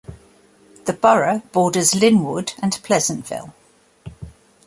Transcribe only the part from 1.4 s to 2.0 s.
borders